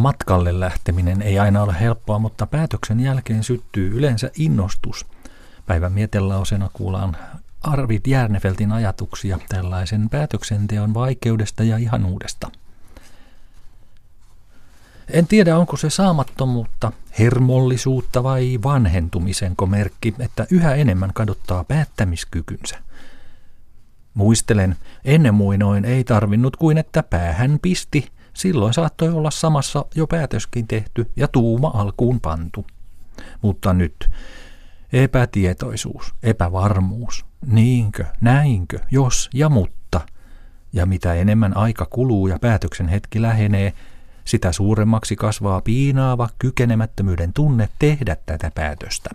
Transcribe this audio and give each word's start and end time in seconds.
Matkalle 0.00 0.60
lähteminen 0.60 1.22
ei 1.22 1.38
aina 1.38 1.62
ole 1.62 1.80
helppoa, 1.80 2.18
mutta 2.18 2.46
päätöksen 2.46 3.00
jälkeen 3.00 3.44
syttyy 3.44 3.98
yleensä 3.98 4.30
innostus. 4.38 5.06
Päivän 5.66 5.92
mietelausena 5.92 6.70
kuullaan 6.72 7.16
Arvid 7.60 8.00
Järnefeltin 8.06 8.72
ajatuksia 8.72 9.38
tällaisen 9.48 10.08
päätöksenteon 10.08 10.94
vaikeudesta 10.94 11.64
ja 11.64 11.76
ihanuudesta. 11.76 12.50
En 15.10 15.26
tiedä, 15.26 15.58
onko 15.58 15.76
se 15.76 15.90
saamattomuutta, 15.90 16.92
hermollisuutta 17.18 18.22
vai 18.22 18.58
vanhentumisen 18.62 19.54
merkki, 19.66 20.14
että 20.18 20.46
yhä 20.50 20.74
enemmän 20.74 21.10
kadottaa 21.14 21.64
päättämiskykynsä. 21.64 22.78
Muistelen, 24.14 24.76
ennen 25.04 25.34
muinoin 25.34 25.84
ei 25.84 26.04
tarvinnut 26.04 26.56
kuin 26.56 26.78
että 26.78 27.02
päähän 27.02 27.58
pisti, 27.62 28.10
silloin 28.34 28.74
saattoi 28.74 29.08
olla 29.08 29.30
samassa 29.30 29.84
jo 29.94 30.06
päätöskin 30.06 30.68
tehty 30.68 31.10
ja 31.16 31.28
tuuma 31.28 31.70
alkuun 31.74 32.20
pantu. 32.20 32.66
Mutta 33.42 33.72
nyt 33.72 34.10
epätietoisuus, 34.92 36.14
epävarmuus, 36.22 37.24
niinkö, 37.46 38.04
näinkö, 38.20 38.78
jos 38.90 39.30
ja 39.34 39.48
mutta. 39.48 40.00
Ja 40.72 40.86
mitä 40.86 41.14
enemmän 41.14 41.56
aika 41.56 41.86
kuluu 41.90 42.26
ja 42.26 42.38
päätöksen 42.38 42.88
hetki 42.88 43.22
lähenee, 43.22 43.72
sitä 44.24 44.52
suuremmaksi 44.52 45.16
kasvaa 45.16 45.60
piinaava 45.60 46.28
kykenemättömyyden 46.38 47.32
tunne 47.32 47.68
tehdä 47.78 48.16
tätä 48.26 48.50
päätöstä. 48.54 49.10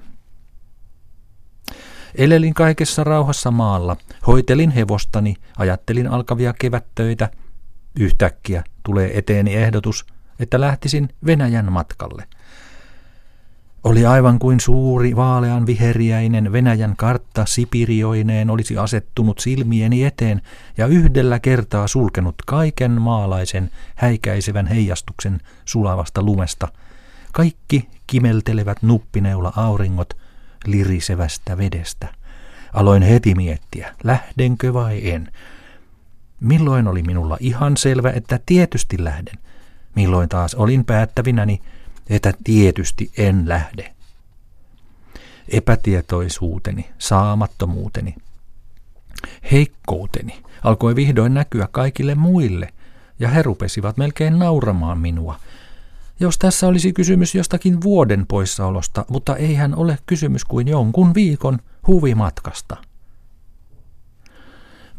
Elelin 2.16 2.54
kaikessa 2.54 3.04
rauhassa 3.04 3.52
maalla, 3.52 3.98
hoitelin 4.28 4.72
hevostani, 4.72 5.36
ajattelin 5.58 6.08
alkavia 6.08 6.54
kevättöitä. 6.54 7.30
Yhtäkkiä 8.00 8.64
tulee 8.84 9.18
eteeni 9.18 9.56
ehdotus, 9.56 10.06
että 10.40 10.62
lähtisin 10.62 11.10
Venäjän 11.26 11.72
matkalle. 11.72 12.28
Oli 13.84 14.06
aivan 14.06 14.40
kuin 14.40 14.60
suuri 14.60 15.16
vaalean 15.16 15.66
viheriäinen 15.66 16.52
Venäjän 16.52 16.96
kartta 16.98 17.46
Sipirioineen 17.46 18.50
olisi 18.50 18.78
asettunut 18.78 19.40
silmieni 19.40 20.04
eteen 20.04 20.42
ja 20.78 20.88
yhdellä 20.88 21.40
kertaa 21.40 21.88
sulkenut 21.88 22.36
kaiken 22.46 23.02
maalaisen 23.02 23.72
häikäisevän 23.96 24.68
heijastuksen 24.68 25.42
sulavasta 25.66 26.24
lumesta. 26.24 26.68
Kaikki 27.32 27.90
kimeltelevät 28.08 28.78
nuppineula 28.82 29.54
auringot 29.56 30.14
lirisevästä 30.66 31.58
vedestä. 31.58 32.08
Aloin 32.74 33.04
heti 33.04 33.36
miettiä, 33.36 33.96
lähdenkö 34.04 34.74
vai 34.74 35.10
en. 35.10 35.32
Milloin 36.46 36.88
oli 36.88 37.04
minulla 37.04 37.38
ihan 37.40 37.78
selvä, 37.78 38.12
että 38.12 38.40
tietysti 38.46 39.04
lähden. 39.04 39.40
Milloin 39.96 40.30
taas 40.30 40.56
olin 40.56 40.86
päättävinäni, 40.86 41.62
että 42.10 42.34
tietysti 42.44 43.12
en 43.18 43.50
lähde. 43.50 43.94
Epätietoisuuteni, 45.50 46.90
saamattomuuteni, 46.98 48.16
heikkouteni 49.52 50.44
alkoi 50.64 50.96
vihdoin 50.96 51.34
näkyä 51.34 51.68
kaikille 51.72 52.16
muille, 52.16 52.74
ja 53.20 53.30
he 53.30 53.42
rupesivat 53.42 53.98
melkein 53.98 54.40
nauramaan 54.40 54.98
minua. 54.98 55.40
Jos 56.20 56.38
tässä 56.38 56.68
olisi 56.68 56.94
kysymys 56.94 57.36
jostakin 57.36 57.82
vuoden 57.82 58.26
poissaolosta, 58.28 59.06
mutta 59.10 59.36
eihän 59.36 59.76
ole 59.76 59.98
kysymys 60.06 60.46
kuin 60.46 60.68
jonkun 60.68 61.14
viikon 61.14 61.60
huvimatkasta. 61.88 62.78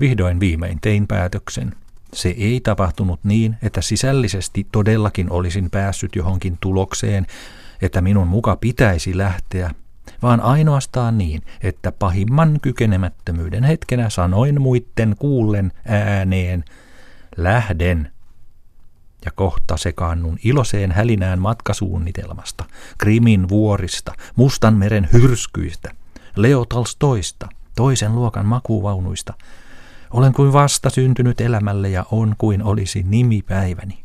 Vihdoin 0.00 0.41
viimein 0.41 0.78
tein 0.80 1.06
päätöksen– 1.06 1.72
se 2.16 2.28
ei 2.28 2.61
tapahtunut 2.61 3.20
niin, 3.25 3.56
että 3.62 3.80
sisällisesti 3.80 4.66
todellakin 4.72 5.30
olisin 5.30 5.70
päässyt 5.70 6.16
johonkin 6.16 6.58
tulokseen, 6.61 7.27
että 7.83 8.00
minun 8.00 8.28
muka 8.28 8.56
pitäisi 8.56 9.19
lähteä, 9.19 9.71
vaan 10.22 10.41
ainoastaan 10.41 11.19
niin, 11.19 11.43
että 11.62 11.93
pahimman 11.93 12.59
kykenemättömyyden 12.62 13.65
hetkenä 13.65 14.10
sanoin 14.10 14.60
muitten 14.60 15.16
kuullen 15.19 15.72
ääneen, 15.87 16.65
lähden. 17.37 18.12
Ja 19.25 19.31
kohta 19.34 19.76
sekaannun 19.76 20.38
iloseen 20.44 20.92
hälinään 20.92 21.38
matkasuunnitelmasta, 21.38 22.65
Krimin 22.98 23.48
vuorista, 23.48 24.12
Mustan 24.37 24.75
meren 24.75 25.09
hyrskyistä, 25.12 25.91
Leo 26.37 26.65
Tolstoista, 26.65 27.48
toisen 27.76 28.15
luokan 28.15 28.47
makuvaunuista– 28.47 29.34
olen 30.11 30.33
kuin 30.33 30.53
vasta 30.53 30.91
syntynyt 30.91 31.41
elämälle 31.41 31.89
ja 31.89 32.05
on 32.11 32.34
kuin 32.39 32.62
olisi 32.62 33.05
nimipäiväni. 33.09 34.05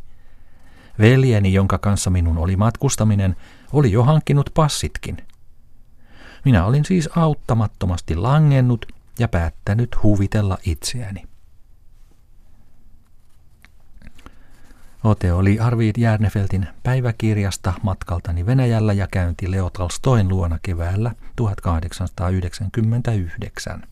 Veljeni, 0.99 1.53
jonka 1.53 1.77
kanssa 1.77 2.09
minun 2.09 2.37
oli 2.37 2.55
matkustaminen, 2.55 3.35
oli 3.73 3.91
jo 3.91 4.03
hankkinut 4.03 4.49
passitkin. 4.53 5.17
Minä 6.45 6.65
olin 6.65 6.85
siis 6.85 7.09
auttamattomasti 7.15 8.15
langennut 8.15 8.85
ja 9.19 9.27
päättänyt 9.27 10.03
huvitella 10.03 10.57
itseäni. 10.65 11.23
Ote 15.03 15.33
oli 15.33 15.59
Arvid 15.59 15.95
Järnefeltin 15.97 16.67
päiväkirjasta 16.83 17.73
matkaltani 17.83 18.45
Venäjällä 18.45 18.93
ja 18.93 19.07
käynti 19.07 19.51
Leo 19.51 19.69
Tolstoin 19.69 20.27
luona 20.27 20.59
keväällä 20.61 21.11
1899. 21.35 23.90